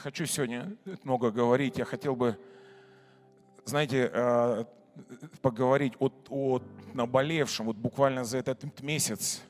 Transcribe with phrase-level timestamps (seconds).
[0.00, 1.78] хочу сегодня много говорить.
[1.78, 2.38] Я хотел бы,
[3.64, 4.64] знаете, э,
[5.42, 6.62] поговорить о, о
[6.94, 7.66] наболевшем.
[7.66, 9.42] Вот буквально за этот месяц,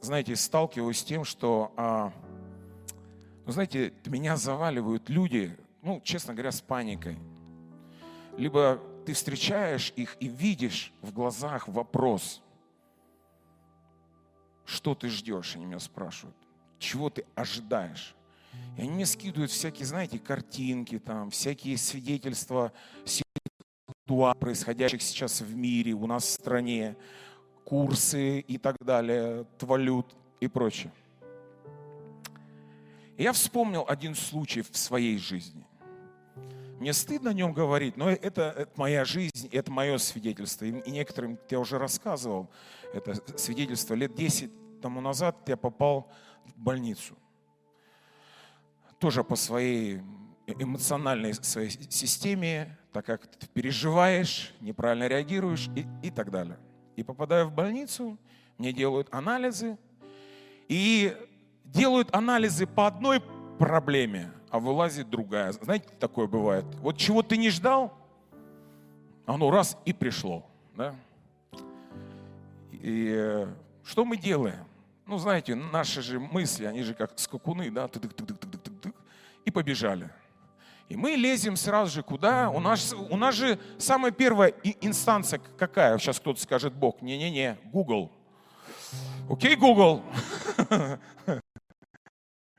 [0.00, 2.12] знаете, сталкиваюсь с тем, что, а,
[3.44, 7.18] ну, знаете, меня заваливают люди, ну, честно говоря, с паникой.
[8.36, 12.40] Либо ты встречаешь их и видишь в глазах вопрос,
[14.64, 16.36] что ты ждешь, они меня спрашивают,
[16.78, 18.14] чего ты ожидаешь.
[18.76, 22.72] И они мне скидывают всякие, знаете, картинки, там, всякие свидетельства
[23.04, 26.96] ситуаций, происходящих сейчас в мире, у нас в стране,
[27.64, 30.92] курсы и так далее, валют и прочее.
[33.16, 35.66] И я вспомнил один случай в своей жизни.
[36.78, 40.64] Мне стыдно о нем говорить, но это, это моя жизнь, это мое свидетельство.
[40.64, 42.50] И некоторым я уже рассказывал
[42.92, 43.94] это свидетельство.
[43.94, 46.10] Лет 10 тому назад я попал
[46.44, 47.16] в больницу.
[49.02, 50.00] Тоже по своей
[50.46, 56.56] эмоциональной своей системе, так как ты переживаешь, неправильно реагируешь и, и так далее.
[56.94, 58.16] И попадаю в больницу,
[58.58, 59.76] мне делают анализы,
[60.68, 61.16] и
[61.64, 63.20] делают анализы по одной
[63.58, 65.50] проблеме, а вылазит другая.
[65.50, 66.64] Знаете, такое бывает.
[66.76, 67.92] Вот чего ты не ждал,
[69.26, 70.46] оно раз и пришло.
[70.76, 70.94] Да?
[72.70, 73.48] И э,
[73.82, 74.64] что мы делаем?
[75.06, 77.88] Ну, знаете, наши же мысли, они же как скакуны, да,
[79.44, 80.10] и побежали.
[80.88, 82.50] И мы лезем сразу же куда?
[82.50, 85.96] У нас, у нас же самая первая инстанция какая?
[85.98, 87.00] Сейчас кто-то скажет Бог.
[87.00, 88.12] Не-не-не, Google.
[89.30, 90.02] Окей, Google.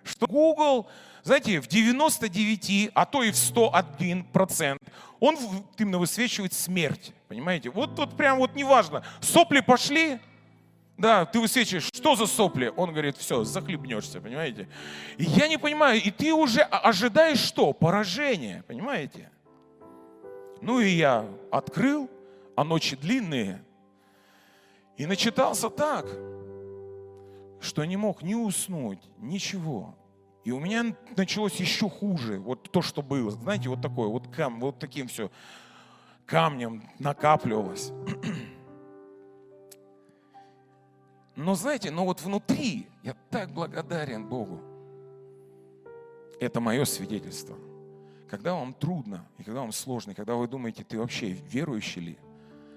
[0.04, 0.88] Что Google
[1.24, 4.82] знаете, в 99, а то и в 101 процент,
[5.22, 5.38] он
[5.78, 7.14] именно высвечивает смерть.
[7.30, 7.70] Понимаете?
[7.70, 9.04] Вот тут прям вот неважно.
[9.22, 10.20] Сопли пошли,
[10.98, 12.72] да, ты высвечиваешь, что за сопли?
[12.76, 14.70] Он говорит, все, захлебнешься, понимаете?
[15.18, 17.74] И я не понимаю, и ты уже ожидаешь что?
[17.74, 19.32] Поражение, понимаете?
[20.62, 22.10] Ну и я открыл,
[22.56, 23.64] а ночи длинные,
[24.98, 26.06] и начитался так,
[27.60, 29.96] что не мог ни уснуть, ничего.
[30.44, 33.32] И у меня началось еще хуже, вот то, что было.
[33.32, 35.32] Знаете, вот такое, вот, кам, вот таким все
[36.26, 37.92] камнем накапливалось.
[41.36, 44.62] Но знаете, но вот внутри я так благодарен Богу.
[46.40, 47.58] Это мое свидетельство.
[48.30, 52.20] Когда вам трудно, и когда вам сложно, и когда вы думаете, ты вообще верующий ли,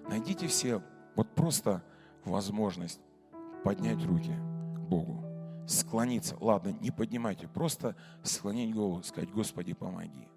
[0.09, 0.83] найдите все
[1.15, 1.83] вот просто
[2.25, 3.01] возможность
[3.65, 4.33] поднять руки
[4.75, 5.27] к Богу
[5.67, 6.37] склониться.
[6.41, 10.29] Ладно, не поднимайте, просто склонить голову, сказать, Господи, помоги.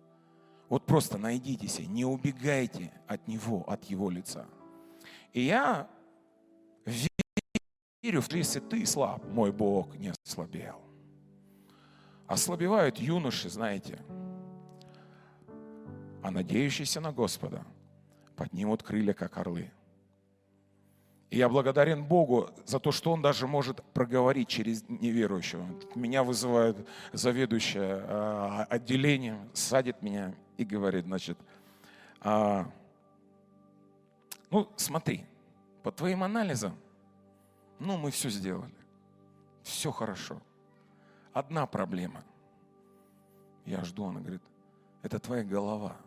[0.68, 4.46] Вот просто найдитесь, не убегайте от Него, от Его лица.
[5.34, 5.90] И я
[6.86, 7.10] верю,
[8.18, 10.82] что если ты слаб, мой Бог не ослабел.
[12.28, 14.00] Ослабевают юноши, знаете,
[16.22, 17.66] а надеющиеся на Господа
[18.36, 19.72] поднимут крылья, как орлы.
[21.30, 25.66] И я благодарен Богу за то, что Он даже может проговорить через неверующего.
[25.94, 31.38] Меня вызывает заведующая а, отделением, садит меня и говорит, значит,
[32.22, 32.70] а,
[34.50, 35.26] ну смотри,
[35.84, 36.76] по твоим анализам,
[37.80, 38.76] ну мы все сделали,
[39.64, 40.42] все хорошо.
[41.34, 42.24] Одна проблема.
[43.66, 44.42] Я жду, она говорит,
[45.02, 45.98] это твоя голова.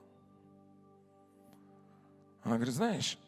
[2.42, 3.18] Она говорит, знаешь,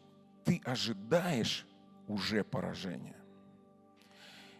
[0.43, 1.65] ты ожидаешь
[2.07, 3.15] уже поражение.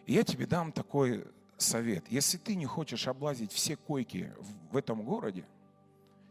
[0.06, 1.26] И я тебе дам такой
[1.56, 2.08] совет.
[2.08, 4.32] Если ты не хочешь облазить все койки
[4.70, 5.46] в этом городе,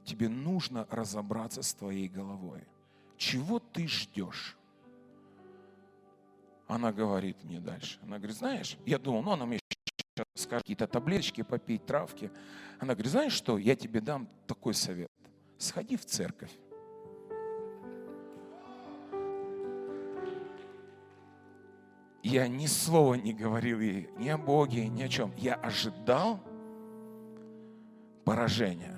[0.04, 2.64] тебе нужно разобраться с твоей головой.
[3.18, 4.58] Чего ты ждешь?
[6.68, 8.00] Она говорит мне дальше.
[8.04, 9.60] Она говорит, знаешь, я думал, ну она мне
[10.16, 12.32] сейчас скажет какие-то таблеточки попить, травки.
[12.80, 15.12] Она говорит, знаешь что, я тебе дам такой совет.
[15.58, 16.52] Сходи в церковь.
[22.26, 25.32] я ни слова не говорил ей, ни о Боге, ни о чем.
[25.38, 26.40] Я ожидал
[28.26, 28.98] поражения.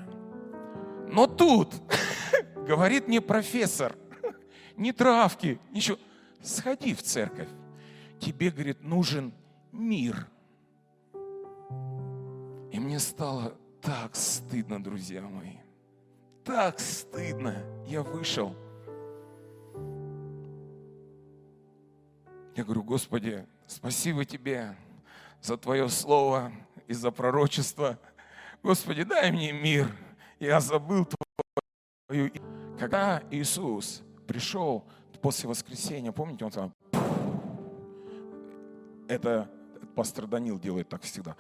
[1.10, 1.74] Но тут
[2.56, 3.98] говорит мне профессор,
[4.78, 5.98] ни травки, ничего.
[6.42, 7.50] Сходи в церковь.
[8.20, 9.34] Тебе, говорит, нужен
[9.72, 10.28] мир.
[12.72, 15.58] И мне стало так стыдно, друзья мои.
[16.44, 17.64] Так стыдно.
[17.86, 18.56] Я вышел–
[22.58, 24.76] Я говорю, Господи, спасибо Тебе
[25.44, 26.52] за Твое Слово
[26.88, 28.00] и за пророчество.
[28.64, 29.96] Господи, дай мне мир.
[30.40, 31.08] Я забыл
[32.08, 32.32] Твою...
[32.80, 34.88] Когда Иисус пришел
[35.22, 36.74] после воскресения, помните, он там...
[39.08, 39.50] Это
[39.96, 41.36] пастор Данил делает так всегда.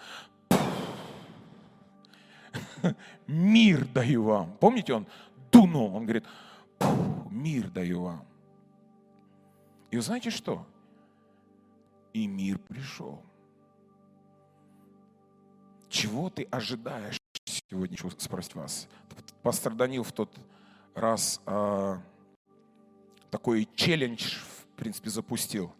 [3.27, 4.53] мир даю вам.
[4.59, 5.07] Помните, он
[5.51, 6.25] дунул, он говорит,
[7.29, 8.25] мир даю вам.
[9.91, 10.65] И знаете что?
[12.13, 13.21] И мир пришел.
[15.89, 18.87] Чего ты ожидаешь сегодня, хочу спросить вас?
[19.41, 20.33] Пастор Данил в тот
[20.93, 22.01] раз а,
[23.29, 25.73] такой челлендж, в принципе, запустил.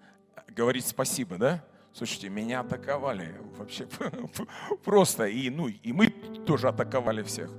[0.47, 1.63] Говорить спасибо, да?
[1.97, 3.87] Слушайте, меня атаковали вообще
[4.83, 6.09] просто, и, ну, и мы
[6.45, 7.49] тоже атаковали всех.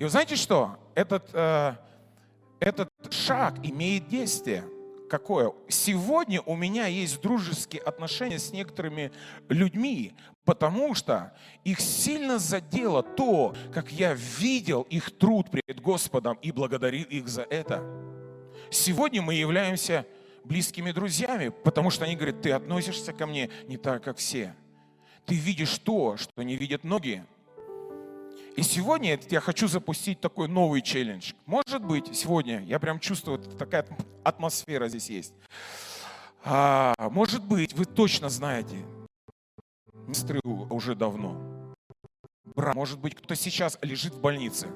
[0.00, 0.76] И вы знаете что?
[0.96, 1.74] Этот, э,
[2.58, 4.64] этот шаг имеет действие.
[5.08, 5.52] Какое?
[5.68, 9.12] Сегодня у меня есть дружеские отношения с некоторыми
[9.48, 10.12] людьми,
[10.44, 11.32] потому что
[11.62, 17.42] их сильно задело то, как я видел их труд перед Господом и благодарил их за
[17.42, 17.84] это.
[18.72, 20.04] Сегодня мы являемся
[20.48, 24.54] близкими друзьями, потому что они говорят, ты относишься ко мне не так, как все.
[25.26, 27.26] Ты видишь то, что не видят многие.
[28.56, 31.32] И сегодня я хочу запустить такой новый челлендж.
[31.46, 33.86] Может быть, сегодня, я прям чувствую, такая
[34.24, 35.34] атмосфера здесь есть.
[36.42, 38.78] А, может быть, вы точно знаете,
[40.08, 41.74] сестры уже давно.
[42.56, 44.66] Брат, может быть, кто сейчас лежит в больнице.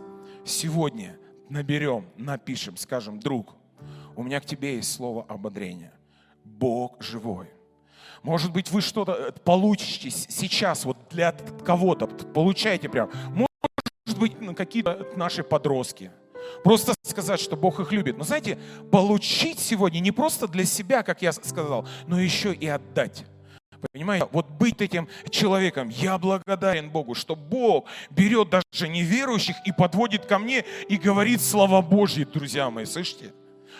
[0.44, 3.56] Сегодня наберем, напишем, скажем, друг,
[4.16, 5.92] у меня к тебе есть слово ободрения.
[6.44, 7.48] Бог живой.
[8.22, 11.32] Может быть, вы что-то э, получите сейчас вот для
[11.64, 13.10] кого-то, получаете прям.
[13.30, 16.10] Может быть, какие-то наши подростки.
[16.64, 18.18] Просто сказать, что Бог их любит.
[18.18, 18.58] Но знаете,
[18.90, 23.24] получить сегодня не просто для себя, как я сказал, но еще и отдать.
[23.92, 30.26] Понимаете, вот быть этим человеком, я благодарен Богу, что Бог берет даже неверующих и подводит
[30.26, 33.32] ко мне и говорит слова Божьи, друзья мои, слышите?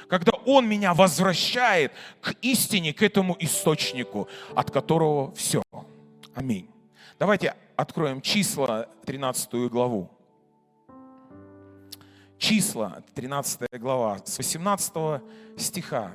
[0.08, 5.62] Когда Он меня возвращает к истине, к этому источнику, от которого все.
[6.34, 6.68] Аминь.
[7.18, 10.10] Давайте откроем числа 13 главу.
[12.38, 15.22] Числа 13 глава с 18
[15.56, 16.12] стиха.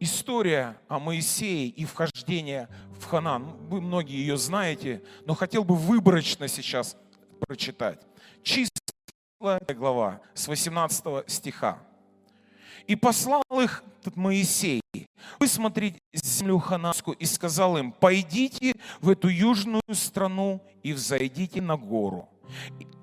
[0.00, 2.68] История о Моисее и вхождение
[2.98, 3.44] в Ханан.
[3.68, 6.96] Вы многие ее знаете, но хотел бы выборочно сейчас
[7.38, 8.00] прочитать.
[8.42, 11.82] Числа глава с 18 стиха.
[12.86, 13.84] И послал их
[14.16, 14.80] Моисей
[15.38, 22.28] высмотреть землю хананскую и сказал им, пойдите в эту южную страну и взойдите на гору.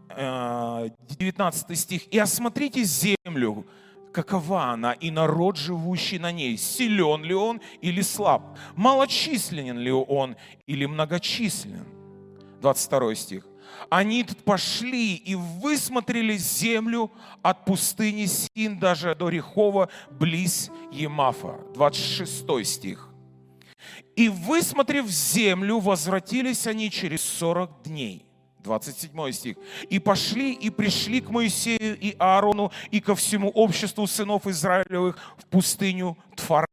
[0.10, 2.08] 19 э, стих.
[2.08, 3.66] И осмотрите землю,
[4.12, 10.36] какова она, и народ, живущий на ней, силен ли он или слаб, малочисленен ли он
[10.68, 11.86] или многочислен.
[12.62, 13.49] 22 стих
[13.90, 17.12] они пошли и высмотрели землю
[17.42, 21.60] от пустыни Син даже до Рехова, близ Емафа.
[21.74, 23.10] 26 стих.
[24.16, 28.26] И высмотрев землю, возвратились они через 40 дней.
[28.60, 29.58] 27 стих.
[29.90, 35.46] «И пошли и пришли к Моисею и Аарону и ко всему обществу сынов Израилевых в
[35.46, 36.68] пустыню Тфара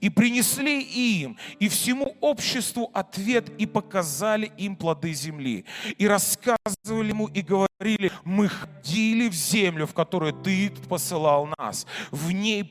[0.00, 5.64] и принесли им и всему обществу ответ и показали им плоды земли.
[5.98, 11.86] И рассказывали ему и говорили, мы ходили в землю, в которую ты посылал нас.
[12.10, 12.64] В ней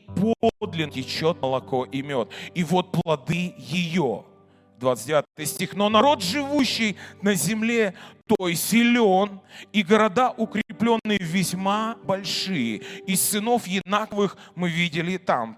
[0.60, 2.30] подлинно течет молоко и мед.
[2.54, 4.26] И вот плоды ее.
[4.80, 5.74] 29 стих.
[5.74, 7.94] Но народ, живущий на земле,
[8.28, 9.40] той силен,
[9.72, 12.78] и города укрепленные весьма большие.
[13.08, 15.56] Из сынов Янаковых мы видели там.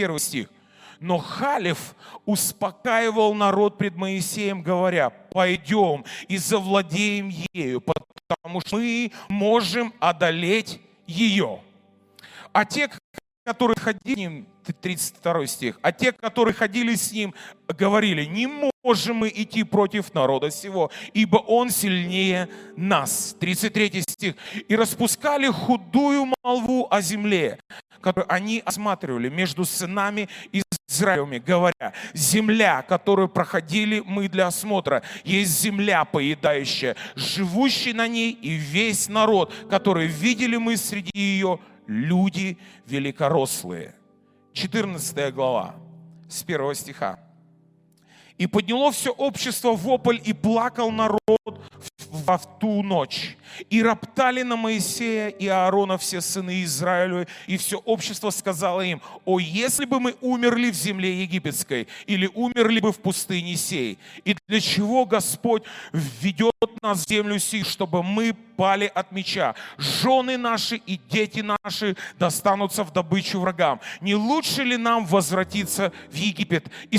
[0.00, 0.48] 31 стих.
[0.98, 1.94] Но Халев
[2.26, 11.60] успокаивал народ пред Моисеем, говоря, пойдем и завладеем ею, потому что мы можем одолеть ее.
[12.52, 12.90] А те,
[13.44, 14.46] которые ходили с ним,
[14.82, 17.34] 32 стих, а те, которые ходили с ним,
[17.66, 23.36] говорили, не можем мы идти против народа сего, ибо он сильнее нас.
[23.38, 24.34] 33 стих.
[24.68, 27.58] И распускали худую молву о земле,
[28.00, 30.28] которую они осматривали между сынами
[30.88, 38.50] Израилевыми, говоря, земля, которую проходили мы для осмотра, есть земля поедающая, живущий на ней и
[38.50, 43.94] весь народ, который видели мы среди ее, люди великорослые.
[44.52, 45.76] 14 глава,
[46.28, 47.29] с 1 стиха.
[48.40, 53.36] И подняло все общество вопль, и плакал народ в, в ту ночь.
[53.68, 59.38] И роптали на Моисея и Аарона все сыны Израиля, и все общество сказало им, о,
[59.40, 64.60] если бы мы умерли в земле египетской, или умерли бы в пустыне сей, и для
[64.62, 69.54] чего Господь введет нас в землю сей, чтобы мы пали от меча.
[69.76, 73.80] Жены наши и дети наши достанутся в добычу врагам.
[74.00, 76.96] Не лучше ли нам возвратиться в Египет и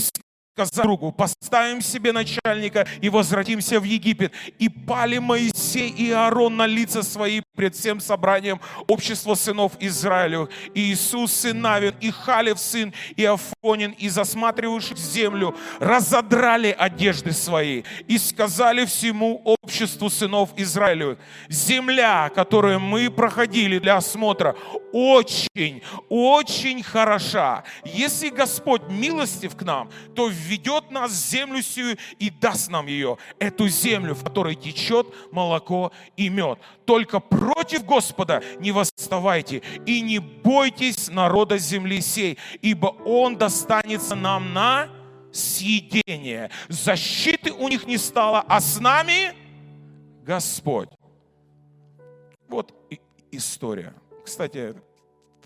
[0.54, 4.34] сказать другу, поставим себе начальника и возвратимся в Египет.
[4.60, 10.50] И пали Моисей Моисей и Аарон на лица свои пред всем собранием общества сынов Израилю.
[10.74, 17.84] И Иисус, сын Навин, и Халев, сын и Афонин, и засматривавших землю, разодрали одежды свои
[18.08, 21.18] и сказали всему обществу сынов Израилю,
[21.50, 24.56] земля, которую мы проходили для осмотра,
[24.92, 27.64] очень, очень хороша.
[27.86, 33.18] Если Господь милостив к нам, то введет нас в землю сию и даст нам ее,
[33.40, 35.61] эту землю, в которой течет молоко
[36.18, 36.60] и мед.
[36.86, 44.54] Только против Господа не восставайте и не бойтесь народа земли сей, ибо Он достанется нам
[44.54, 44.90] на
[45.32, 46.50] съедение.
[46.70, 49.34] Защиты у них не стало, а с нами
[50.24, 50.90] Господь.
[52.48, 52.74] Вот
[53.32, 53.94] история.
[54.26, 54.76] Кстати,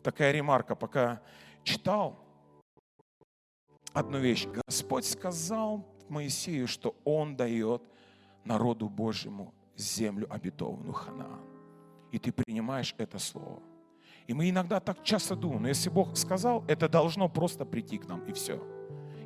[0.01, 1.21] такая ремарка, пока
[1.63, 2.19] читал
[3.93, 4.47] одну вещь.
[4.67, 7.81] Господь сказал Моисею, что Он дает
[8.43, 11.41] народу Божьему землю обетованную Ханаан.
[12.11, 13.61] И ты принимаешь это слово.
[14.27, 18.07] И мы иногда так часто думаем, но если Бог сказал, это должно просто прийти к
[18.07, 18.61] нам, и все.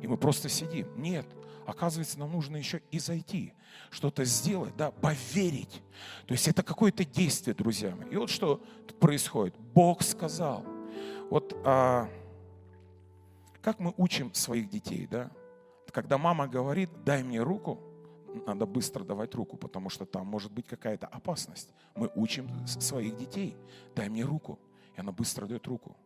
[0.02, 0.86] И мы просто сидим.
[1.00, 1.26] Нет,
[1.66, 3.54] оказывается, нам нужно еще и зайти,
[3.90, 5.82] что-то сделать, да, поверить.
[6.26, 8.08] То есть это какое-то действие, друзья мои.
[8.10, 8.62] И вот что
[8.98, 9.56] происходит.
[9.58, 10.64] Бог сказал.
[11.30, 12.08] Вот а,
[13.62, 15.30] как мы учим своих детей, да?
[15.92, 17.80] Когда мама говорит, дай мне руку,
[18.46, 21.72] надо быстро давать руку, потому что там может быть какая-то опасность.
[21.94, 23.56] Мы учим своих детей,
[23.94, 24.58] дай мне руку.
[24.96, 25.96] И она быстро дает руку.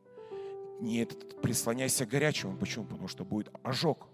[0.81, 1.07] Не
[1.43, 2.57] прислоняйся к горячему.
[2.57, 2.85] Почему?
[2.85, 4.09] Потому что будет ожог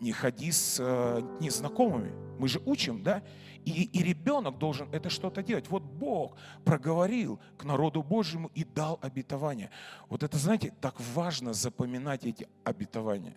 [0.00, 2.12] не ходи с э, незнакомыми.
[2.38, 3.22] Мы же учим, да?
[3.64, 5.68] И, и ребенок должен это что-то делать.
[5.68, 9.70] Вот Бог проговорил к народу Божьему и дал обетование.
[10.08, 13.36] Вот это, знаете, так важно запоминать эти обетования.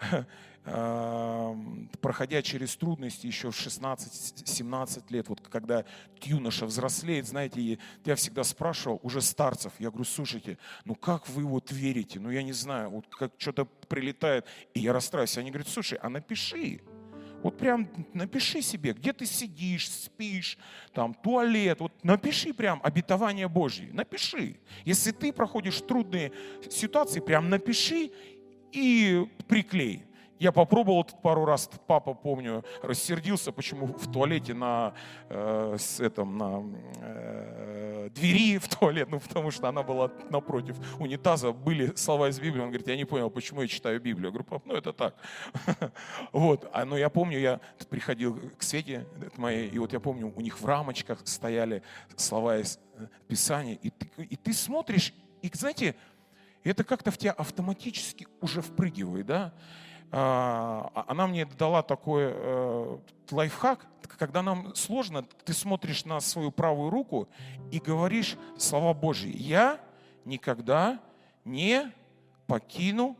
[2.00, 5.84] проходя через трудности еще в 16-17 лет, вот когда
[6.22, 11.70] юноша взрослеет, знаете, я всегда спрашивал уже старцев, я говорю, слушайте, ну как вы вот
[11.70, 15.38] верите, ну я не знаю, вот как что-то прилетает, и я расстраиваюсь.
[15.38, 16.80] Они говорят, слушай, а напиши,
[17.44, 20.58] вот прям напиши себе, где ты сидишь, спишь,
[20.92, 24.56] там, туалет, вот напиши прям обетование Божье, напиши.
[24.84, 26.32] Если ты проходишь трудные
[26.68, 28.10] ситуации, прям напиши
[28.76, 30.02] и приклей.
[30.38, 34.92] Я попробовал тут пару раз, папа, помню, рассердился, почему в туалете на,
[35.30, 36.62] э, с этом, на
[37.00, 42.60] э, двери в туалет, ну, потому что она была напротив унитаза, были слова из Библии,
[42.60, 44.26] он говорит, я не понял, почему я читаю Библию.
[44.26, 45.14] Я говорю, пап, ну, это так.
[46.32, 49.06] Вот, а, но я помню, я приходил к Свете
[49.38, 51.82] моей, и вот я помню, у них в рамочках стояли
[52.14, 55.94] слова из э, Писания, и ты, и ты смотришь, и, знаете,
[56.70, 59.54] это как-то в тебя автоматически уже впрыгивает, да?
[60.12, 62.98] А, а, она мне дала такой э,
[63.30, 63.86] лайфхак,
[64.18, 67.28] когда нам сложно, ты смотришь на свою правую руку
[67.70, 69.30] и говоришь слова Божьи.
[69.36, 69.80] Я
[70.24, 71.00] никогда
[71.44, 71.92] не
[72.46, 73.16] покину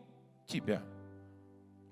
[0.47, 0.83] тебя.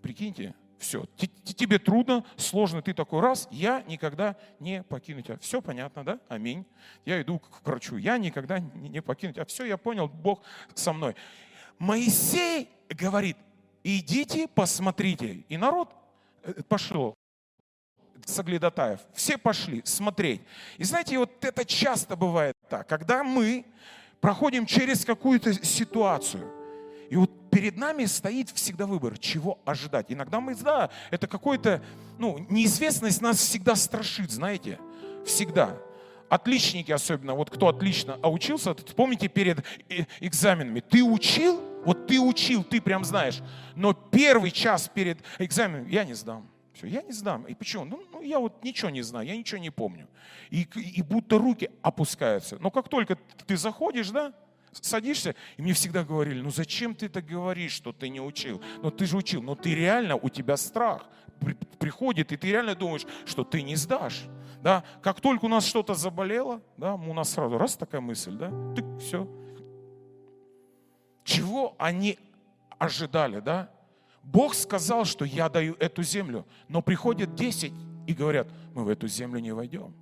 [0.01, 1.05] Прикиньте, все.
[1.17, 5.39] Тебе трудно, сложно, ты такой раз, я никогда не покину тебя.
[5.39, 6.21] Все понятно, да?
[6.29, 6.67] Аминь.
[7.05, 9.45] Я иду к врачу, я никогда не покину тебя.
[9.45, 10.43] Все, я понял, Бог
[10.75, 11.15] со мной.
[11.79, 13.37] Моисей говорит,
[13.83, 15.45] идите, посмотрите.
[15.49, 15.91] И народ
[16.43, 17.15] э, пошел.
[18.25, 19.01] Соглядатаев.
[19.13, 20.41] Все пошли смотреть.
[20.79, 23.67] И знаете, вот это часто бывает так, когда мы
[24.21, 26.51] проходим через какую-то ситуацию,
[27.15, 30.07] и вот перед нами стоит всегда выбор, чего ожидать.
[30.09, 31.81] Иногда мы, да, это какой-то,
[32.19, 34.81] ну, неизвестность нас всегда страшит, знаете,
[35.25, 35.79] всегда.
[36.29, 42.65] Отличники особенно, вот кто отлично учился, помните перед э, экзаменами, ты учил, вот ты учил,
[42.65, 43.43] ты прям знаешь.
[43.77, 46.51] Но первый час перед экзаменом я не сдам.
[46.73, 47.45] Все, я не сдам.
[47.45, 47.85] И почему?
[47.85, 50.09] Ну, ну я вот ничего не знаю, я ничего не помню.
[50.51, 52.59] И, и будто руки опускаются.
[52.59, 53.17] Но как только
[53.47, 54.35] ты заходишь, да,
[54.81, 58.63] садишься, и мне всегда говорили, ну зачем ты это говоришь, что ты не учил?
[58.83, 61.07] Но ты же учил, но ты реально, у тебя страх
[61.79, 64.25] приходит, и ты реально думаешь, что ты не сдашь.
[64.63, 64.85] Да?
[65.03, 68.99] Как только у нас что-то заболело, да, у нас сразу раз такая мысль, да, ты
[68.99, 69.29] все,
[71.25, 72.19] чего они
[72.79, 73.71] ожидали, да?
[74.23, 77.73] Бог сказал, что я даю эту землю, но приходят 10
[78.07, 79.95] и говорят, мы в эту землю не войдем.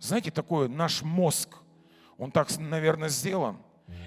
[0.00, 1.58] Знаете, такой наш мозг,
[2.16, 3.58] он так, наверное, сделан.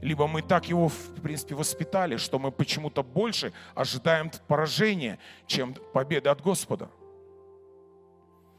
[0.01, 6.29] Либо мы так его, в принципе, воспитали, что мы почему-то больше ожидаем поражения, чем победы
[6.29, 6.89] от Господа.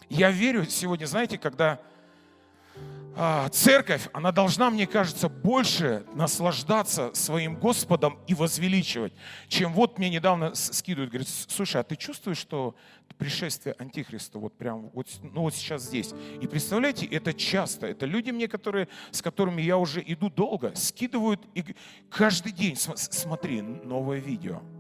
[0.09, 1.81] Я верю сегодня, знаете, когда
[3.53, 9.13] церковь, она должна, мне кажется, больше наслаждаться своим Господом и возвеличивать,
[9.49, 12.75] чем вот мне недавно скидывают, говорят, слушай, а ты чувствуешь, что
[13.19, 16.13] пришествие Антихриста вот прям вот, ну вот сейчас здесь?
[16.41, 21.41] И представляете, это часто, это люди мне, которые, с которыми я уже иду долго, скидывают
[21.55, 21.65] и
[22.11, 24.63] каждый день, смотри, новое видео–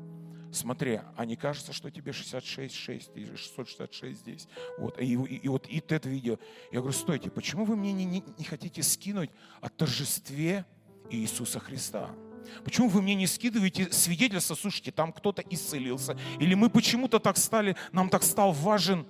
[0.54, 4.48] смотри, а не кажется, что тебе 66,6 или 666 здесь?
[4.78, 6.38] Вот, и, и, и вот и это видео.
[6.72, 9.30] Я говорю, стойте, почему вы мне не, не, не хотите скинуть
[9.60, 10.64] о торжестве
[11.10, 12.10] Иисуса Христа?
[12.64, 17.76] Почему вы мне не скидываете свидетельство, слушайте, там кто-то исцелился, или мы почему-то так стали,
[17.92, 19.06] нам так стал важен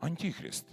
[0.00, 0.66] Антихрист?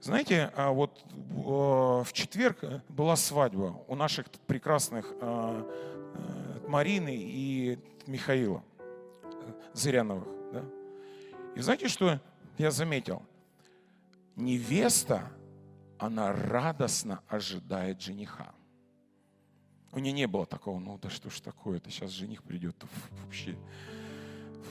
[0.00, 5.66] Знаете, а вот в четверг была свадьба у наших прекрасных а,
[6.14, 8.62] а, Марины и Михаила.
[9.72, 10.28] Зыряновых.
[10.52, 10.64] Да?
[11.54, 12.20] И знаете, что
[12.58, 13.22] я заметил?
[14.36, 15.30] Невеста,
[15.98, 18.54] она радостно ожидает жениха.
[19.92, 22.76] У нее не было такого, ну да что ж такое-то, сейчас жених придет.
[23.22, 23.56] Вообще,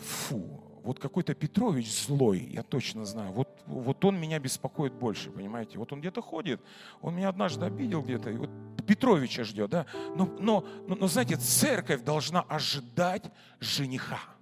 [0.04, 0.62] фу.
[0.84, 3.32] Вот какой-то Петрович злой, я точно знаю.
[3.32, 5.80] Вот, вот он меня беспокоит больше, понимаете?
[5.80, 6.62] Вот он где-то ходит,
[7.02, 8.52] он меня однажды обидел где-то, и вот
[8.86, 9.88] Петровича ждет, да?
[10.16, 14.35] Но, но, но, но знаете, церковь должна ожидать жениха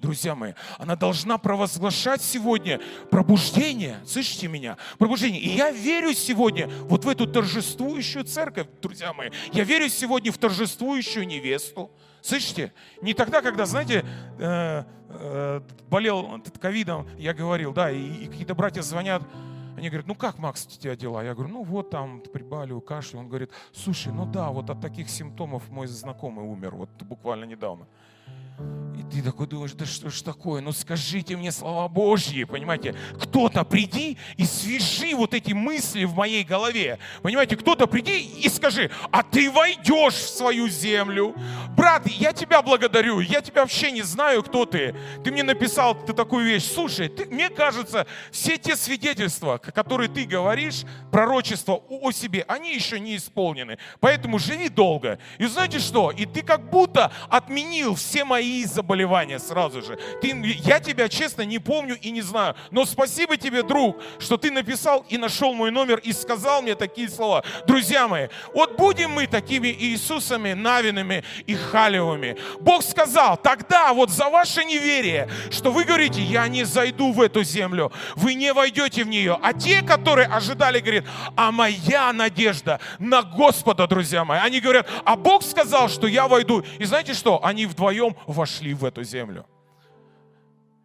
[0.00, 0.52] друзья мои.
[0.78, 3.98] Она должна провозглашать сегодня пробуждение.
[4.06, 4.76] Слышите меня?
[4.98, 5.40] Пробуждение.
[5.40, 9.30] И я верю сегодня вот в эту торжествующую церковь, друзья мои.
[9.52, 11.90] Я верю сегодня в торжествующую невесту.
[12.20, 12.72] Слышите?
[13.02, 14.04] Не тогда, когда, знаете,
[14.38, 19.22] э, э, болел ковидом, я говорил, да, и, и какие-то братья звонят,
[19.76, 21.22] они говорят, ну как, Макс, у тебя дела?
[21.22, 23.20] Я говорю, ну вот там прибавлю кашлю.
[23.20, 27.86] Он говорит, слушай, ну да, вот от таких симптомов мой знакомый умер, вот буквально недавно.
[28.58, 32.94] И ты такой думаешь, да что ж такое, ну скажите мне слова Божьи, понимаете?
[33.20, 36.98] Кто-то приди и свяжи вот эти мысли в моей голове.
[37.20, 41.34] Понимаете, кто-то приди и скажи, а ты войдешь в свою землю.
[41.76, 44.94] Брат, я тебя благодарю, я тебя вообще не знаю, кто ты.
[45.22, 46.64] Ты мне написал ты такую вещь.
[46.64, 52.98] Слушай, ты, мне кажется, все те свидетельства, которые ты говоришь, пророчества о себе, они еще
[52.98, 53.76] не исполнены.
[54.00, 55.18] Поэтому живи долго.
[55.36, 56.10] И знаете что?
[56.10, 59.98] И ты как будто отменил все мои мои заболевания сразу же.
[60.20, 60.28] Ты,
[60.64, 62.54] я тебя, честно, не помню и не знаю.
[62.70, 67.08] Но спасибо тебе, друг, что ты написал и нашел мой номер и сказал мне такие
[67.08, 67.42] слова.
[67.66, 72.36] Друзья мои, вот будем мы такими Иисусами, Навинами и Халевыми.
[72.60, 77.42] Бог сказал, тогда вот за ваше неверие, что вы говорите, я не зайду в эту
[77.42, 79.38] землю, вы не войдете в нее.
[79.42, 81.04] А те, которые ожидали, говорят,
[81.36, 84.38] а моя надежда на Господа, друзья мои.
[84.38, 86.64] Они говорят, а Бог сказал, что я войду.
[86.78, 87.44] И знаете что?
[87.44, 89.46] Они вдвоем вошли в эту землю.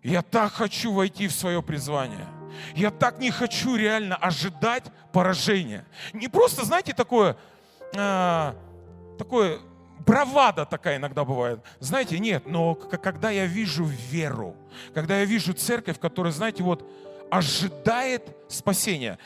[0.03, 2.27] Я так хочу войти в свое призвание.
[2.75, 5.85] Я так не хочу реально ожидать поражения.
[6.13, 7.37] Не просто, знаете, такое,
[7.93, 8.53] э,
[9.17, 9.59] такое
[10.05, 11.59] бравада такая иногда бывает.
[11.79, 14.55] Знаете, нет, но когда я вижу веру,
[14.93, 16.87] когда я вижу церковь, которая, знаете, вот
[17.29, 19.17] ожидает спасения.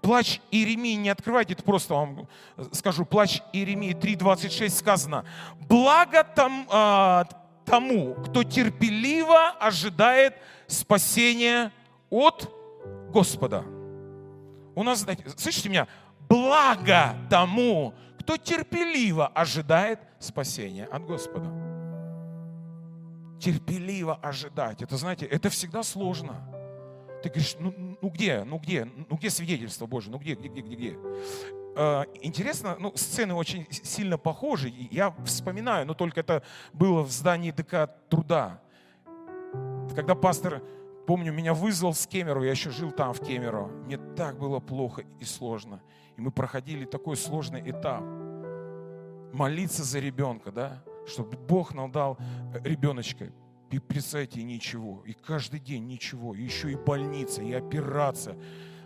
[0.00, 2.28] Плач Иеремии не открывайте, это просто вам
[2.72, 3.04] скажу.
[3.04, 5.26] Плач Иеремии 3.26 сказано.
[5.68, 7.26] Благо там, а,
[7.64, 10.34] тому, кто терпеливо ожидает
[10.66, 11.72] спасения
[12.10, 12.50] от
[13.12, 13.64] Господа.
[14.74, 15.88] У нас, знаете, слышите меня?
[16.28, 21.48] Благо тому, кто терпеливо ожидает спасения от Господа.
[23.40, 24.82] Терпеливо ожидать.
[24.82, 26.36] Это, знаете, это всегда сложно.
[27.22, 30.60] Ты говоришь, ну, ну где, ну где, ну где свидетельство Божие, ну где, где, где,
[30.60, 30.98] где, где?
[31.76, 34.72] Э, интересно, ну, сцены очень сильно похожи.
[34.90, 38.60] Я вспоминаю, но только это было в здании ДК труда.
[39.94, 40.62] Когда пастор,
[41.06, 43.68] помню, меня вызвал с Кемеру, я еще жил там, в Кемерово.
[43.68, 45.80] Мне так было плохо и сложно.
[46.16, 48.02] И мы проходили такой сложный этап.
[49.32, 52.18] Молиться за ребенка, да, чтобы Бог нам дал
[52.64, 53.30] ребеночка.
[53.70, 55.02] И представьте, ничего.
[55.06, 56.34] И каждый день ничего.
[56.34, 58.36] И еще и больница, и операция.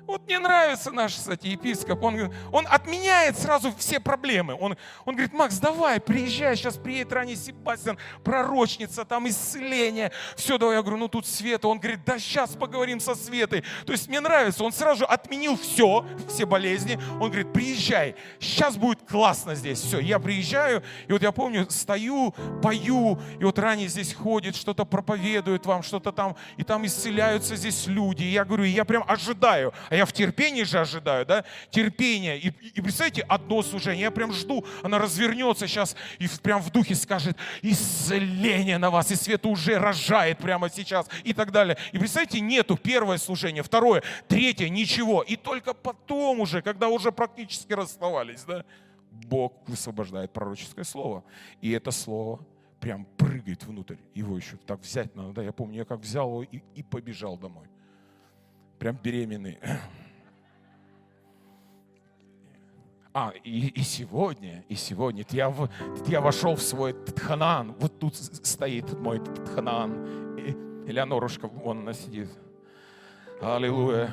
[0.06, 2.02] Вот мне нравится наш, кстати, епископ.
[2.02, 4.54] Он, он отменяет сразу все проблемы.
[4.60, 10.12] Он, он говорит, Макс, давай, приезжай, сейчас приедет ранний Себастьян, пророчница, там исцеление.
[10.36, 10.76] Все, давай.
[10.76, 11.68] Я говорю, ну тут Света.
[11.68, 13.64] Он говорит, да сейчас поговорим со Светой.
[13.86, 14.62] То есть мне нравится.
[14.62, 16.98] Он сразу отменил все, все болезни.
[17.20, 19.80] Он говорит, приезжай, сейчас будет классно здесь.
[19.80, 24.84] Все, я приезжаю, и вот я помню, стою, пою, и вот ранее здесь ходит, что-то
[24.84, 28.22] проповедует вам, что-то там, и там исцеляются здесь люди.
[28.22, 29.72] И я говорю, я прям ожидаю.
[29.94, 31.44] А я в терпении же ожидаю, да?
[31.70, 32.36] Терпение.
[32.36, 34.02] И, и представьте, одно служение.
[34.02, 39.14] Я прям жду, она развернется сейчас и прям в духе скажет, исцеление на вас, и
[39.14, 41.76] свет уже рожает прямо сейчас и так далее.
[41.92, 45.22] И представьте, нету первое служение, второе, третье, ничего.
[45.22, 48.64] И только потом уже, когда уже практически расставались, да,
[49.12, 51.22] Бог высвобождает пророческое слово.
[51.60, 52.44] И это слово
[52.80, 53.98] прям прыгает внутрь.
[54.12, 55.34] Его еще так взять надо.
[55.34, 57.68] Да, я помню, я как взял его и, и побежал домой.
[58.78, 59.58] Прям беременный.
[63.16, 65.68] А, и, и сегодня, и сегодня я, в,
[66.08, 67.72] я вошел в свой Тханан.
[67.78, 70.34] Вот тут стоит мой Тханан.
[70.86, 72.28] Элеонорушка, вон она сидит.
[73.40, 74.10] Аллилуйя.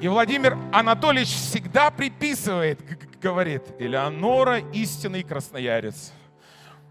[0.00, 2.80] И Владимир Анатольевич всегда приписывает,
[3.20, 6.12] говорит, Элеонора истинный красноярец.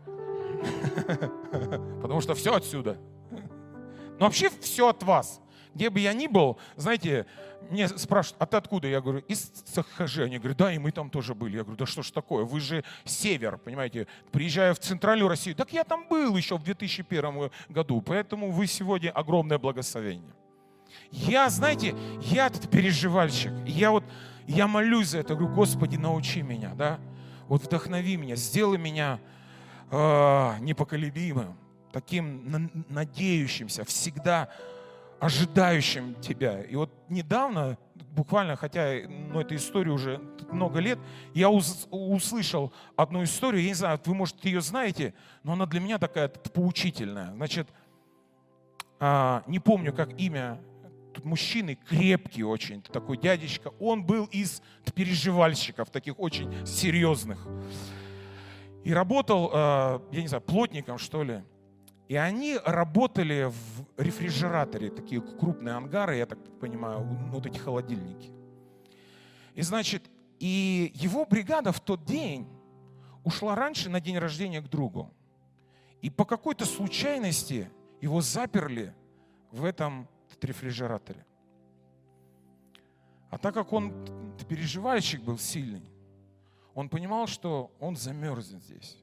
[2.02, 2.98] Потому что все отсюда.
[4.20, 5.42] Но вообще все от вас.
[5.74, 7.26] Где бы я ни был, знаете,
[7.70, 8.88] мне спрашивают, а ты откуда?
[8.88, 10.20] Я говорю, из ЦХЖ.
[10.20, 11.58] Они говорят, да, и мы там тоже были.
[11.58, 15.56] Я говорю, да что ж такое, вы же север, понимаете, приезжая в центральную Россию.
[15.56, 20.34] Так я там был еще в 2001 году, поэтому вы сегодня огромное благословение.
[21.12, 23.52] Я, знаете, я этот переживальщик.
[23.66, 24.04] Я вот,
[24.48, 27.00] я молюсь за это, говорю, Господи, научи меня, да,
[27.48, 29.20] вот вдохнови меня, сделай меня
[29.92, 31.56] э, непоколебимым,
[31.92, 34.50] таким надеющимся, всегда
[35.20, 36.62] ожидающим Тебя.
[36.62, 37.78] И вот недавно,
[38.12, 40.22] буквально, хотя ну, эта история уже
[40.52, 40.98] много лет,
[41.34, 45.98] я услышал одну историю, я не знаю, вы, может, ее знаете, но она для меня
[45.98, 47.34] такая поучительная.
[47.34, 47.68] Значит,
[49.00, 50.60] а, не помню, как имя
[51.14, 54.62] тут мужчины, крепкий очень, такой дядечка, он был из
[54.94, 57.46] переживальщиков, таких очень серьезных.
[58.84, 61.44] И работал, а, я не знаю, плотником, что ли.
[62.10, 68.32] И они работали в рефрижераторе, такие крупные ангары, я так понимаю, вот эти холодильники.
[69.54, 72.48] И значит, и его бригада в тот день
[73.24, 75.14] ушла раньше на день рождения к другу.
[76.02, 77.70] И по какой-то случайности
[78.02, 78.96] его заперли
[79.52, 80.10] в этом
[80.42, 81.24] рефрижераторе.
[83.30, 83.94] А так как он
[84.48, 85.88] переживальщик был сильный,
[86.74, 88.98] он понимал, что он замерзнет здесь.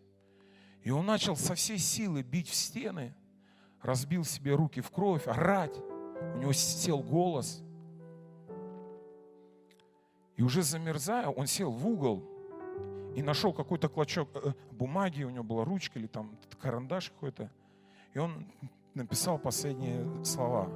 [0.87, 3.13] И он начал со всей силы бить в стены,
[3.83, 5.77] разбил себе руки в кровь, орать.
[6.37, 7.61] У него сел голос.
[10.37, 12.23] И уже замерзая, он сел в угол
[13.17, 17.51] и нашел какой-то клочок э, бумаги, у него была ручка или там карандаш какой-то.
[18.15, 18.47] И он
[18.95, 20.71] написал последние слова.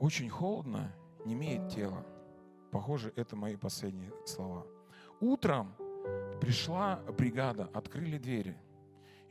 [0.00, 0.92] Очень холодно,
[1.24, 2.04] не имеет тела.
[2.72, 4.66] Похоже, это мои последние слова.
[5.20, 5.72] Утром
[6.40, 8.58] пришла бригада, открыли двери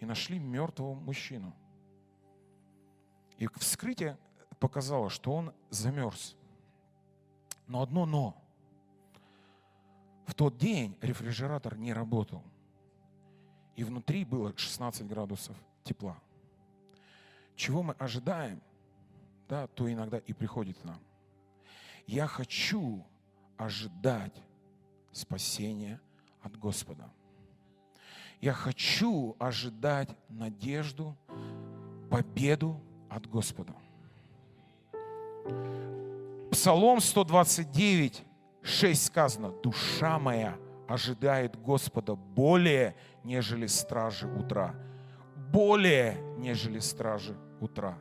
[0.03, 1.55] и нашли мертвого мужчину.
[3.37, 4.17] И вскрытие
[4.59, 6.35] показало, что он замерз.
[7.67, 8.35] Но одно но.
[10.25, 12.43] В тот день рефрижератор не работал.
[13.77, 16.21] И внутри было 16 градусов тепла.
[17.55, 18.61] Чего мы ожидаем,
[19.47, 20.99] да, то иногда и приходит к нам.
[22.07, 23.05] Я хочу
[23.55, 24.35] ожидать
[25.13, 26.01] спасения
[26.41, 27.09] от Господа.
[28.43, 31.15] Я хочу ожидать надежду,
[32.09, 32.77] победу
[33.09, 33.71] от Господа.
[36.51, 38.21] Псалом 129,
[38.61, 40.57] 6 сказано, душа моя
[40.89, 44.75] ожидает Господа более, нежели стражи утра.
[45.53, 47.97] Более, нежели стражи утра.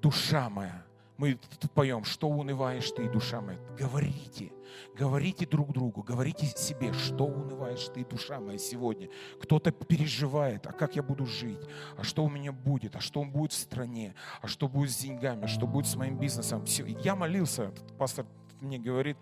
[0.00, 0.84] Душа моя
[1.22, 1.38] мы
[1.72, 3.56] поем, что унываешь ты, душа моя.
[3.78, 4.50] Говорите,
[4.92, 9.08] говорите друг другу, говорите себе, что унываешь ты, душа моя, сегодня.
[9.40, 11.60] Кто-то переживает, а как я буду жить,
[11.96, 15.44] а что у меня будет, а что будет в стране, а что будет с деньгами,
[15.44, 16.64] а что будет с моим бизнесом.
[16.64, 16.84] Все.
[16.86, 18.26] Я молился, пастор
[18.60, 19.16] мне говорит,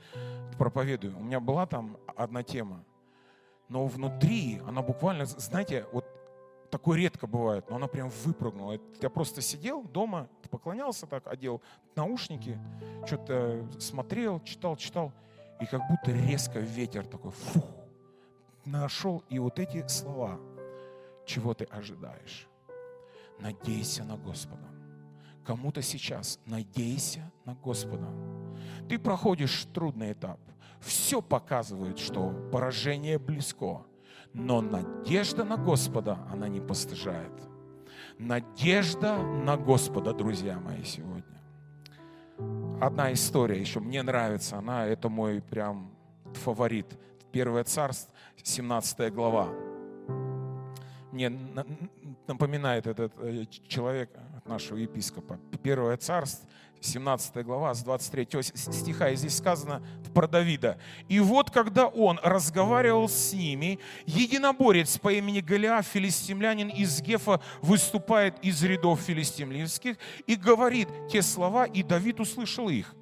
[0.56, 1.18] проповедую.
[1.18, 2.82] У меня была там одна тема,
[3.68, 6.06] но внутри она буквально, знаете, вот
[6.70, 8.78] такое редко бывает, но она прям выпрыгнула.
[9.02, 11.62] Я просто сидел дома, поклонялся так, одел
[11.96, 12.58] наушники,
[13.06, 15.12] что-то смотрел, читал, читал,
[15.60, 17.64] и как будто резко ветер такой, фух,
[18.64, 19.22] нашел.
[19.28, 20.38] И вот эти слова,
[21.26, 22.48] чего ты ожидаешь?
[23.38, 24.68] Надейся на Господа.
[25.44, 28.08] Кому-то сейчас надейся на Господа.
[28.88, 30.38] Ты проходишь трудный этап.
[30.80, 33.84] Все показывает, что поражение близко
[34.32, 37.32] но надежда на Господа, она не постыжает.
[38.20, 41.24] Надежда на Господа, друзья мои, сегодня.
[42.78, 45.90] Одна история еще мне нравится, она, это мой прям
[46.34, 46.98] фаворит.
[47.32, 49.48] Первое царство, 17 глава.
[51.12, 51.32] Мне
[52.26, 54.10] напоминает этот э, человек,
[54.44, 55.38] нашего епископа.
[55.62, 56.46] Первое царство,
[56.80, 59.82] 17 глава, с 23 стиха, и здесь сказано
[60.14, 60.78] про Давида.
[61.08, 68.42] «И вот, когда он разговаривал с ними, единоборец по имени Голиаф, филистимлянин из Гефа, выступает
[68.42, 72.94] из рядов филистимлинских и говорит те слова, и Давид услышал их.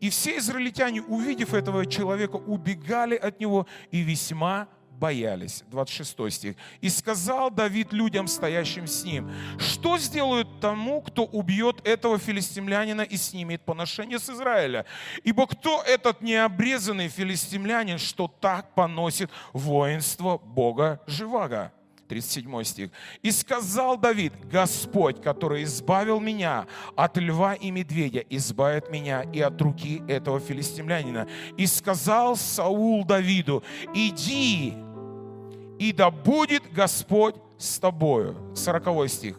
[0.00, 4.68] И все израильтяне, увидев этого человека, убегали от него и весьма
[5.02, 5.64] боялись.
[5.66, 6.54] 26 стих.
[6.80, 13.16] «И сказал Давид людям, стоящим с ним, что сделают тому, кто убьет этого филистимлянина и
[13.16, 14.84] снимет поношение с Израиля?
[15.24, 21.72] Ибо кто этот необрезанный филистимлянин, что так поносит воинство Бога живаго?»
[22.12, 22.90] 37 стих.
[23.22, 29.60] «И сказал Давид, Господь, который избавил меня от льва и медведя, избавит меня и от
[29.62, 31.26] руки этого филистимлянина.
[31.56, 34.74] И сказал Саул Давиду, иди,
[35.82, 38.36] и да будет Господь с тобою».
[38.54, 39.36] 40 стих.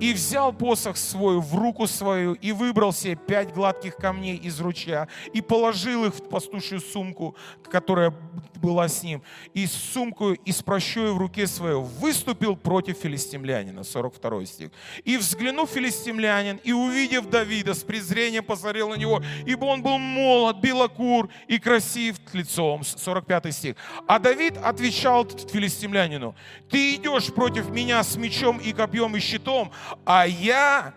[0.00, 5.08] И взял посох свой в руку свою, и выбрал себе пять гладких камней из ручья,
[5.32, 7.36] и положил их в пастушью сумку,
[7.70, 8.12] которая
[8.60, 9.22] была с ним,
[9.54, 13.84] и сумку, и с прощою в руке своей выступил против филистимлянина.
[13.84, 14.70] 42 стих.
[15.04, 20.58] И взглянув филистимлянин, и увидев Давида, с презрением посмотрел на него, ибо он был молод,
[20.58, 22.82] белокур и красив лицом.
[22.84, 23.76] 45 стих.
[24.06, 26.34] А Давид отвечал филистимлянину,
[26.70, 29.70] ты идешь против меня с мечом и копьем и щитом,
[30.04, 30.94] а я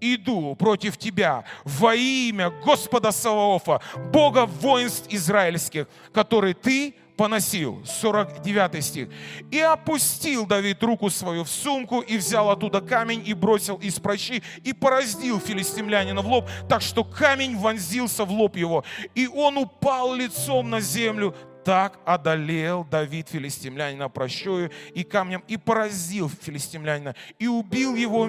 [0.00, 3.80] иду против тебя во имя Господа Саваофа,
[4.12, 7.82] Бога воинств израильских, который ты поносил.
[7.84, 9.08] 49 стих.
[9.50, 14.42] «И опустил Давид руку свою в сумку, и взял оттуда камень, и бросил из прощи,
[14.64, 20.14] и пораздил филистимлянина в лоб, так что камень вонзился в лоб его, и он упал
[20.14, 21.34] лицом на землю.
[21.64, 28.28] Так одолел Давид филистимлянина прощою и камнем, и поразил филистимлянина, и убил его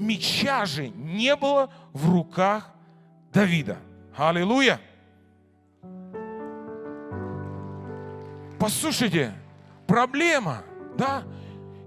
[0.00, 2.70] меча же не было в руках
[3.32, 3.78] Давида.
[4.16, 4.80] Аллилуйя!
[8.58, 9.34] Послушайте,
[9.86, 10.62] проблема,
[10.96, 11.24] да?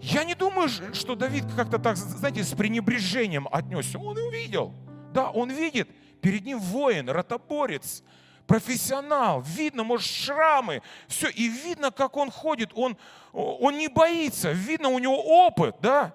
[0.02, 3.98] Я не думаю, что Давид как-то так, знаете, с пренебрежением отнесся.
[3.98, 4.74] Он увидел.
[5.14, 5.90] Да, он видит.
[6.22, 8.04] Перед ним воин, ротоборец,
[8.50, 9.42] профессионал.
[9.42, 10.82] Видно, может, шрамы.
[11.08, 11.30] Все.
[11.30, 12.72] И видно, как он ходит.
[12.74, 12.98] Он,
[13.32, 14.52] он не боится.
[14.52, 16.14] Видно, у него опыт, да?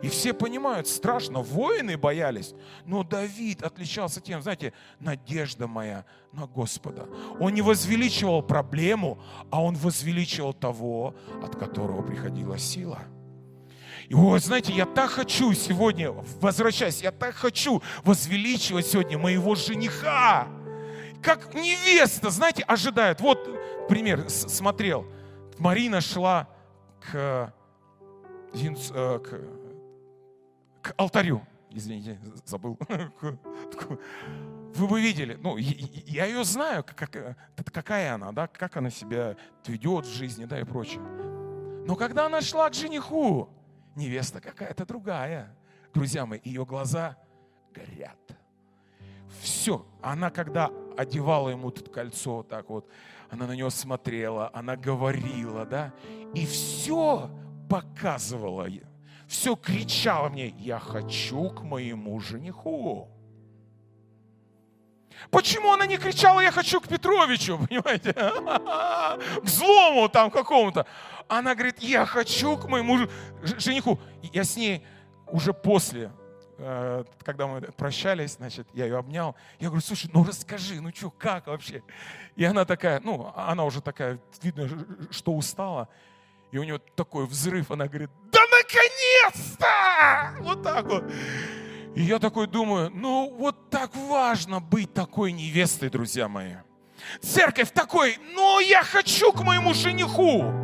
[0.00, 2.54] И все понимают, страшно, воины боялись.
[2.84, 7.08] Но Давид отличался тем, знаете, надежда моя на Господа.
[7.40, 9.18] Он не возвеличивал проблему,
[9.50, 13.00] а он возвеличивал того, от которого приходила сила.
[14.08, 20.46] И вот, знаете, я так хочу сегодня, возвращаясь, я так хочу возвеличивать сегодня моего жениха.
[21.24, 23.20] Как невеста, знаете, ожидает.
[23.20, 23.48] Вот
[23.88, 25.06] пример, смотрел.
[25.58, 26.48] Марина шла
[27.00, 27.52] к,
[28.52, 29.40] э, к
[30.84, 31.42] к алтарю.
[31.70, 32.78] Извините, забыл.
[34.74, 37.36] Вы бы видели, ну, я ее знаю, как,
[37.72, 41.00] какая она, да, как она себя ведет в жизни, да, и прочее.
[41.86, 43.48] Но когда она шла к жениху,
[43.96, 45.56] невеста какая-то другая.
[45.94, 47.16] Друзья мои, ее глаза
[47.72, 48.18] горят.
[49.40, 49.86] Все.
[50.02, 52.88] Она, когда одевала ему тут кольцо, так вот,
[53.30, 55.92] она на него смотрела, она говорила, да,
[56.34, 57.30] и все
[57.68, 58.68] показывала
[59.26, 63.08] все кричало мне, я хочу к моему жениху.
[65.30, 68.12] Почему она не кричала, я хочу к Петровичу, понимаете?
[69.42, 70.86] К злому там какому-то.
[71.28, 73.08] Она говорит, я хочу к моему
[73.42, 73.98] жениху.
[74.22, 74.86] Я с ней
[75.26, 76.12] уже после,
[76.56, 79.34] когда мы прощались, значит, я ее обнял.
[79.58, 81.82] Я говорю, слушай, ну расскажи, ну что, как вообще?
[82.36, 84.68] И она такая, ну, она уже такая, видно,
[85.10, 85.88] что устала.
[86.52, 90.42] И у нее такой взрыв, она говорит, да наконец-то!
[90.42, 91.04] Вот так вот.
[91.94, 96.54] И я такой думаю, ну вот так важно быть такой невестой, друзья мои.
[97.20, 100.63] Церковь такой, ну я хочу к моему жениху.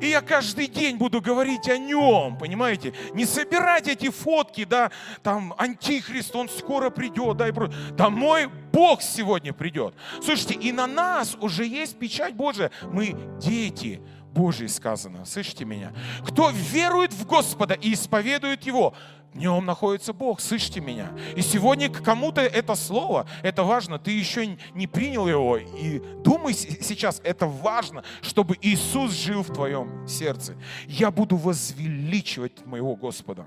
[0.00, 2.92] И я каждый день буду говорить о нем, понимаете?
[3.14, 4.90] Не собирать эти фотки, да,
[5.22, 7.76] там антихрист, он скоро придет, да, и прочее.
[7.92, 9.94] Да мой Бог сегодня придет.
[10.22, 12.70] Слушайте, и на нас уже есть печать Божия.
[12.92, 14.00] Мы дети,
[14.36, 15.24] Божий сказано.
[15.24, 15.94] Слышите меня?
[16.26, 18.94] Кто верует в Господа и исповедует Его,
[19.32, 20.40] в нем находится Бог.
[20.40, 21.10] Слышите меня?
[21.36, 23.98] И сегодня кому-то это слово, это важно.
[23.98, 25.56] Ты еще не принял его.
[25.58, 30.54] И думай сейчас, это важно, чтобы Иисус жил в твоем сердце.
[30.86, 33.46] Я буду возвеличивать моего Господа.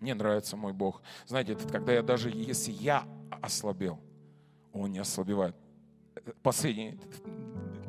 [0.00, 1.02] Мне нравится мой Бог.
[1.26, 3.04] Знаете, это когда я даже, если я
[3.42, 3.98] ослабел,
[4.72, 5.56] Он не ослабевает.
[6.42, 6.98] Последний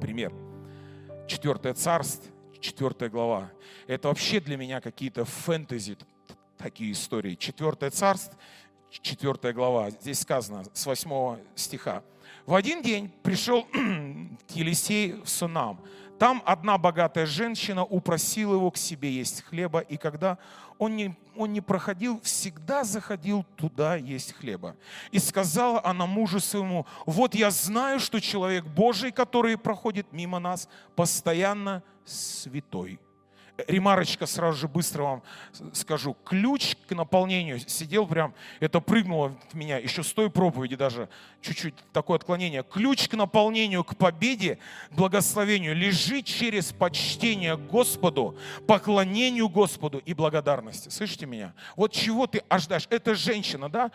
[0.02, 0.34] пример–
[1.30, 2.28] Четвертое царство,
[2.60, 3.52] четвертая глава.
[3.86, 5.96] Это вообще для меня какие-то фэнтези
[6.58, 7.36] такие истории.
[7.36, 8.36] Четвертое царство,
[8.90, 12.02] четвертая глава, здесь сказано с восьмого стиха.
[12.48, 13.68] В один день пришел
[14.50, 15.80] Елисей в Сунам.
[16.20, 20.38] Там одна богатая женщина упросила его к себе есть хлеба, и когда
[20.78, 24.76] он не, он не проходил, всегда заходил туда есть хлеба.
[25.12, 30.68] И сказала она мужу своему, вот я знаю, что человек Божий, который проходит мимо нас,
[30.96, 33.00] постоянно святой
[33.68, 35.24] ремарочка сразу же быстро вам
[35.74, 36.16] скажу.
[36.26, 41.10] Ключ к наполнению сидел прям, это прыгнуло в меня еще с той проповеди даже,
[41.42, 42.64] чуть-чуть такое отклонение.
[42.64, 44.60] Ключ к наполнению, к победе,
[44.92, 50.90] благословению лежит через почтение Господу, поклонению Господу и благодарности.
[50.90, 51.54] Слышите меня?
[51.76, 52.88] Вот чего ты ожидаешь?
[52.90, 53.92] Это женщина, да?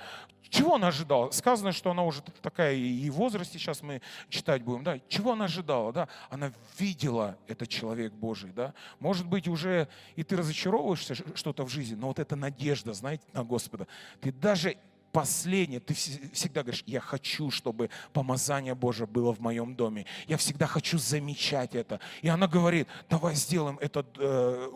[0.50, 1.30] Чего она ожидала?
[1.32, 5.00] Сказано, что она уже такая и в возрасте, сейчас мы читать будем, да?
[5.08, 6.08] Чего она ожидала, да?
[6.30, 8.72] Она видела этот человек Божий, да?
[9.00, 13.44] Может быть, уже и ты разочаровываешься что-то в жизни, но вот эта надежда, знаете, на
[13.44, 13.86] Господа,
[14.20, 14.76] ты даже
[15.14, 20.06] последнее, ты всегда говоришь, я хочу, чтобы помазание Божие было в моем доме.
[20.26, 22.00] Я всегда хочу замечать это.
[22.20, 24.70] И она говорит, давай сделаем эту э,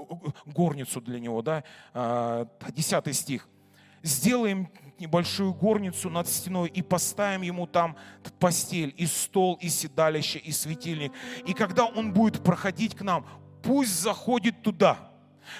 [0.47, 3.49] горницу для него, да, э, 10 стих.
[4.05, 7.97] Сделаем небольшую горницу над стеной и поставим ему там
[8.38, 11.12] постель, и стол, и седалище, и светильник.
[11.47, 13.27] И когда он будет проходить к нам,
[13.62, 15.09] пусть заходит туда.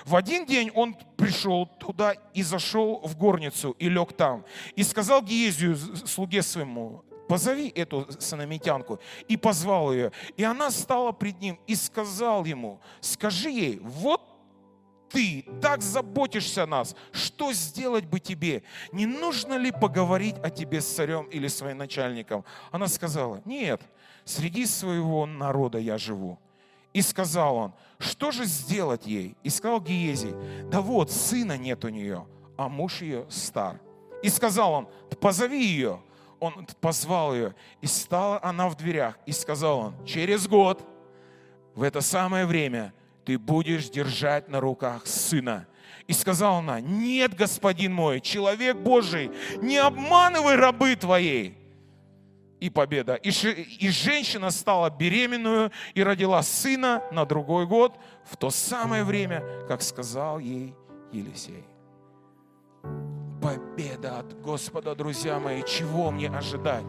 [0.05, 4.45] В один день он пришел туда и зашел в горницу и лег там.
[4.77, 9.01] И сказал Гиезию, слуге своему, позови эту санамитянку.
[9.29, 10.13] И позвал ее.
[10.37, 14.23] И она стала пред ним и сказал ему, скажи ей, вот
[15.11, 18.63] ты так заботишься о нас, что сделать бы тебе?
[18.93, 22.45] Не нужно ли поговорить о тебе с царем или своим начальником?
[22.71, 23.81] Она сказала, нет,
[24.25, 26.39] среди своего народа я живу.
[26.99, 29.37] И сказал он, что же сделать ей?
[29.45, 30.35] И сказал Гиези,
[30.65, 33.81] да вот, сына нет у нее, а муж ее стар.
[34.21, 34.89] И сказал он,
[35.21, 36.01] позови ее.
[36.41, 39.17] Он позвал ее, и стала она в дверях.
[39.27, 40.85] И сказал он, через год,
[41.77, 42.93] в это самое время,
[43.25, 45.69] ты будешь держать на руках сына.
[46.09, 49.31] И сказала она, нет, господин мой, человек Божий,
[49.63, 51.57] не обманывай рабы твоей.
[52.61, 53.14] И победа.
[53.14, 59.44] И, и женщина стала беременную и родила сына на другой год в то самое время,
[59.68, 60.75] как сказал ей
[61.12, 61.64] Елисей.
[63.40, 66.85] Победа от Господа, друзья мои, чего мне ожидать?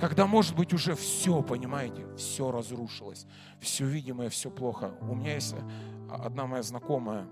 [0.00, 3.26] Когда, может быть, уже все, понимаете, все разрушилось,
[3.60, 4.94] все видимое, все плохо.
[5.02, 5.54] У меня есть
[6.10, 7.28] одна моя знакомая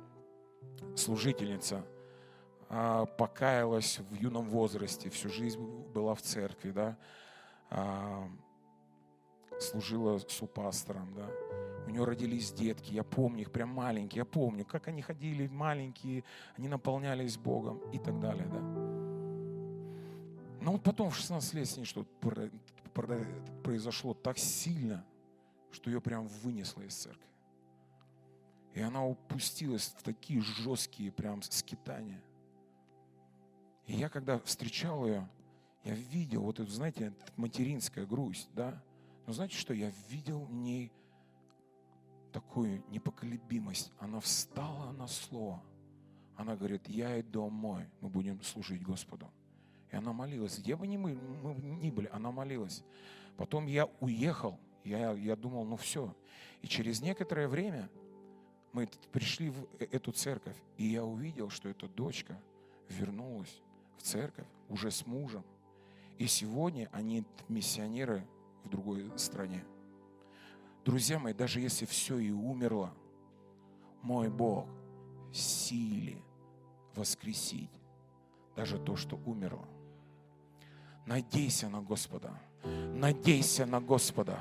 [0.97, 1.85] служительница,
[2.69, 5.61] а, покаялась в юном возрасте, всю жизнь
[5.93, 6.97] была в церкви, да,
[9.59, 11.29] служила супастором, да.
[11.87, 16.25] У нее родились детки, я помню их прям маленькие, я помню, как они ходили маленькие,
[16.57, 18.61] они наполнялись Богом и так далее, да.
[20.61, 22.07] Но вот потом в 16 лет с ней что
[23.65, 25.05] произошло так сильно,
[25.73, 27.27] что ее прям вынесло из церкви.
[28.75, 32.23] И она упустилась в такие жесткие прям скитания.
[33.87, 35.29] И я когда встречал ее,
[35.85, 38.83] я видел вот эту, знаете, материнская грусть, да?
[39.27, 39.75] Но знаете что?
[39.75, 40.93] Я видел в ней
[42.33, 43.93] такую непоколебимость.
[43.99, 45.63] Она встала на слово.
[46.37, 49.31] Она говорит, я и дом мой, мы будем служить Господу.
[49.91, 50.59] И она молилась.
[50.59, 52.83] Где бы ни мы, мы ни были, она молилась.
[53.37, 54.59] Потом я уехал.
[54.85, 56.17] Я, я думал, ну все.
[56.63, 57.91] И через некоторое время
[58.73, 60.57] мы пришли в э, эту церковь.
[60.77, 62.41] И я увидел, что эта дочка
[62.89, 63.61] вернулась
[63.99, 65.45] в церковь уже с мужем.
[66.19, 68.27] И сегодня они миссионеры
[68.65, 69.65] в другой стране.
[70.85, 72.93] Друзья мои, даже если все и умерло,
[74.03, 74.67] мой Бог
[75.31, 76.19] в силе
[76.95, 77.71] воскресить
[78.57, 79.67] даже то, что умерло.
[81.07, 82.39] Надейся на Господа.
[82.65, 84.41] Надейся на Господа.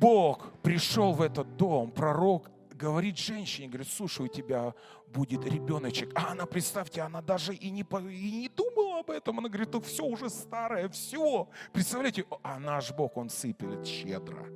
[0.00, 4.74] Бог пришел в этот дом, пророк говорит женщине, говорит, слушай, у тебя
[5.06, 6.10] будет ребеночек.
[6.14, 8.73] А она, представьте, она даже и не, и не думала
[9.04, 9.38] об этом.
[9.38, 11.48] Она говорит, ну все уже старое, все.
[11.72, 14.46] Представляете, а наш Бог, Он сыплет щедро.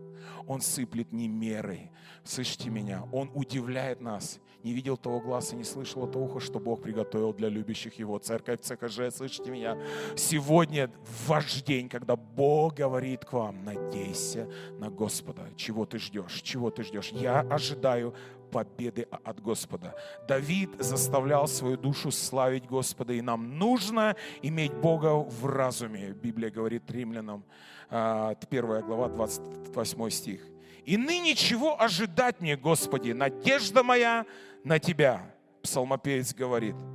[0.47, 1.91] Он сыплет не мерой.
[2.25, 3.05] Слышите меня?
[3.13, 4.41] Он удивляет нас.
[4.65, 8.19] Не видел того глаза, не слышал того уха, что Бог приготовил для любящих Его.
[8.19, 9.79] Церковь ЦКЖ, слышите меня?
[10.17, 10.91] Сегодня
[11.27, 15.49] ваш день, когда Бог говорит к вам, надейся на Господа.
[15.57, 16.43] Чего ты ждешь?
[16.43, 17.11] Чего ты ждешь?
[17.11, 18.15] Я ожидаю
[18.51, 19.95] победы от Господа.
[20.27, 26.13] Давид заставлял свою душу славить Господа, и нам нужно иметь Бога в разуме.
[26.13, 27.45] Библия говорит римлянам,
[27.89, 30.41] 1 а, глава, 28 стих.
[30.85, 33.13] «И ныне чего ожидать мне, Господи?
[33.13, 34.25] Надежда моя
[34.65, 35.35] на Тебя».
[35.63, 36.77] Псалмопевец говорит–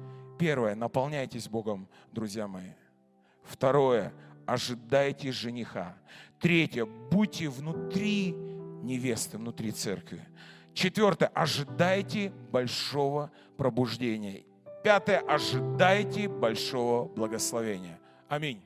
[0.43, 2.71] первое, наполняйтесь Богом, друзья мои.
[3.43, 4.13] Второе,
[4.45, 5.97] ожидайте жениха.
[6.37, 8.33] Третье, будьте внутри
[8.81, 10.21] невесты, внутри церкви.
[10.73, 14.43] Четвертое, ожидайте большого пробуждения.
[14.83, 17.99] Пятое, ожидайте большого благословения.
[18.27, 18.61] Аминь.